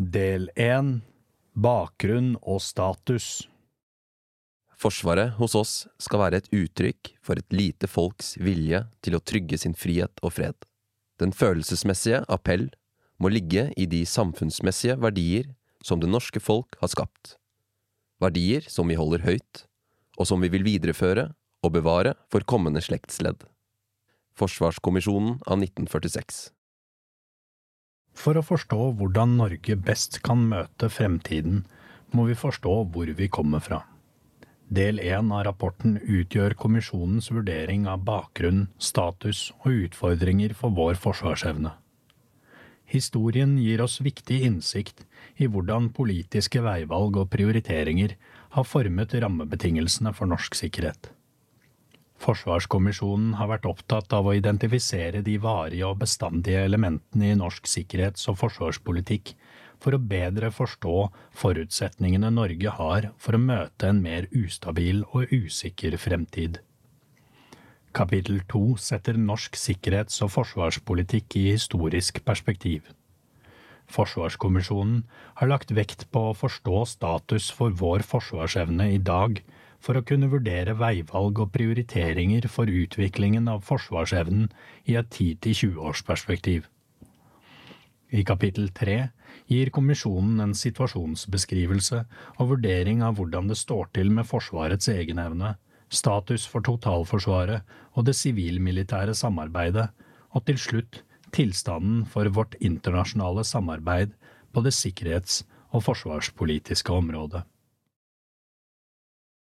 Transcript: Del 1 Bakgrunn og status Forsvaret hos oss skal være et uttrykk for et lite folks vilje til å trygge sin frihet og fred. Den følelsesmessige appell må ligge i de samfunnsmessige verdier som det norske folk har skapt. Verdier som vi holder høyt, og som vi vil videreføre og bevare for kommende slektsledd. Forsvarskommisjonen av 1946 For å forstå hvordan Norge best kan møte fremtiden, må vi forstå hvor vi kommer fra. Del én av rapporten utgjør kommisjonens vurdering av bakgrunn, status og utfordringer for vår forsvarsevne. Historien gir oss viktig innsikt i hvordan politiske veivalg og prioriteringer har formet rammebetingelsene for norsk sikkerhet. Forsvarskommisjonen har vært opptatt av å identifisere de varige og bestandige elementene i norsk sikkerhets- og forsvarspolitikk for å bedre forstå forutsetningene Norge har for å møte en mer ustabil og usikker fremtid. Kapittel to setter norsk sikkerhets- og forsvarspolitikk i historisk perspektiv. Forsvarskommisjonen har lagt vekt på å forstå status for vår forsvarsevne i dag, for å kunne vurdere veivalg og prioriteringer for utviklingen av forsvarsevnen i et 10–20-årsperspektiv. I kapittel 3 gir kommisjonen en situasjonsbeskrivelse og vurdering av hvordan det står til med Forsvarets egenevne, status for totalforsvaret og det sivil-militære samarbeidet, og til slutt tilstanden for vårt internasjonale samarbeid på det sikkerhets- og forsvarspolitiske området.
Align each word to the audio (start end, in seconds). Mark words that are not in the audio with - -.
Del 0.00 0.46
1 0.56 1.02
Bakgrunn 1.60 2.30
og 2.48 2.62
status 2.64 3.42
Forsvaret 4.80 5.34
hos 5.36 5.52
oss 5.58 5.72
skal 6.00 6.22
være 6.22 6.38
et 6.40 6.46
uttrykk 6.56 7.10
for 7.20 7.36
et 7.36 7.52
lite 7.52 7.84
folks 7.84 8.30
vilje 8.40 8.78
til 9.04 9.18
å 9.18 9.20
trygge 9.20 9.58
sin 9.60 9.74
frihet 9.76 10.22
og 10.24 10.32
fred. 10.38 10.56
Den 11.20 11.34
følelsesmessige 11.36 12.22
appell 12.32 12.70
må 13.20 13.28
ligge 13.28 13.66
i 13.76 13.84
de 13.84 14.00
samfunnsmessige 14.08 14.96
verdier 15.04 15.50
som 15.84 16.00
det 16.00 16.08
norske 16.08 16.40
folk 16.40 16.78
har 16.80 16.88
skapt. 16.94 17.34
Verdier 18.24 18.64
som 18.72 18.88
vi 18.88 18.96
holder 18.96 19.26
høyt, 19.26 19.66
og 20.16 20.30
som 20.32 20.40
vi 20.40 20.48
vil 20.48 20.64
videreføre 20.64 21.26
og 21.60 21.74
bevare 21.76 22.14
for 22.32 22.48
kommende 22.48 22.80
slektsledd. 22.80 23.44
Forsvarskommisjonen 24.32 25.42
av 25.44 25.60
1946 25.60 26.46
For 28.20 28.36
å 28.36 28.44
forstå 28.44 28.90
hvordan 28.98 29.38
Norge 29.38 29.76
best 29.80 30.18
kan 30.26 30.42
møte 30.50 30.90
fremtiden, 30.92 31.62
må 32.12 32.26
vi 32.28 32.36
forstå 32.36 32.72
hvor 32.92 33.12
vi 33.16 33.28
kommer 33.32 33.62
fra. 33.64 33.84
Del 34.70 35.00
én 35.02 35.32
av 35.34 35.46
rapporten 35.48 35.96
utgjør 35.98 36.54
kommisjonens 36.58 37.30
vurdering 37.32 37.86
av 37.90 38.04
bakgrunn, 38.06 38.66
status 38.78 39.48
og 39.62 39.86
utfordringer 39.86 40.52
for 40.58 40.76
vår 40.76 41.00
forsvarsevne. 41.00 41.72
Historien 42.90 43.56
gir 43.62 43.80
oss 43.82 44.00
viktig 44.02 44.40
innsikt 44.46 45.04
i 45.38 45.48
hvordan 45.48 45.88
politiske 45.94 46.62
veivalg 46.62 47.16
og 47.22 47.30
prioriteringer 47.32 48.16
har 48.56 48.66
formet 48.66 49.14
rammebetingelsene 49.14 50.12
for 50.14 50.30
norsk 50.30 50.58
sikkerhet. 50.58 51.12
Forsvarskommisjonen 52.20 53.32
har 53.38 53.48
vært 53.48 53.66
opptatt 53.70 54.12
av 54.12 54.26
å 54.28 54.34
identifisere 54.36 55.22
de 55.24 55.38
varige 55.40 55.86
og 55.88 56.02
bestandige 56.02 56.66
elementene 56.68 57.30
i 57.32 57.38
norsk 57.38 57.68
sikkerhets- 57.70 58.28
og 58.28 58.36
forsvarspolitikk 58.42 59.32
for 59.80 59.96
å 59.96 60.02
bedre 60.10 60.50
forstå 60.52 60.96
forutsetningene 61.40 62.28
Norge 62.36 62.74
har 62.76 63.08
for 63.16 63.36
å 63.36 63.40
møte 63.40 63.88
en 63.88 64.02
mer 64.04 64.28
ustabil 64.36 65.00
og 65.14 65.32
usikker 65.32 65.96
fremtid. 65.96 66.60
Kapittel 67.96 68.42
to 68.52 68.76
setter 68.78 69.16
norsk 69.18 69.56
sikkerhets- 69.56 70.20
og 70.22 70.34
forsvarspolitikk 70.36 71.38
i 71.40 71.46
historisk 71.54 72.20
perspektiv. 72.26 72.84
Forsvarskommisjonen 73.90 75.00
har 75.40 75.50
lagt 75.50 75.72
vekt 75.74 76.04
på 76.12 76.28
å 76.28 76.36
forstå 76.36 76.84
status 76.86 77.48
for 77.50 77.74
vår 77.74 78.04
forsvarsevne 78.06 78.92
i 78.94 79.00
dag, 79.02 79.40
for 79.80 79.96
å 79.96 80.04
kunne 80.06 80.28
vurdere 80.32 80.76
veivalg 80.78 81.40
og 81.42 81.52
prioriteringer 81.54 82.46
for 82.52 82.70
utviklingen 82.70 83.48
av 83.48 83.64
forsvarsevnen 83.66 84.50
i 84.84 84.98
et 85.00 85.08
10–20-årsperspektiv. 85.08 86.68
I 88.10 88.24
kapittel 88.26 88.68
3 88.74 88.96
gir 89.50 89.70
kommisjonen 89.74 90.42
en 90.42 90.54
situasjonsbeskrivelse 90.58 92.00
og 92.36 92.54
vurdering 92.54 93.04
av 93.06 93.18
hvordan 93.18 93.50
det 93.50 93.58
står 93.60 93.92
til 93.94 94.10
med 94.14 94.26
Forsvarets 94.26 94.90
egenevne, 94.90 95.54
status 95.90 96.46
for 96.46 96.66
totalforsvaret 96.66 97.62
og 97.94 98.06
det 98.06 98.16
sivil-militære 98.18 99.14
samarbeidet, 99.14 99.88
og 100.34 100.44
til 100.46 100.58
slutt 100.58 101.00
tilstanden 101.34 102.04
for 102.10 102.26
vårt 102.34 102.56
internasjonale 102.60 103.46
samarbeid 103.46 104.14
på 104.52 104.62
det 104.66 104.74
sikkerhets- 104.74 105.44
og 105.70 105.84
forsvarspolitiske 105.86 106.92
området. 106.92 107.44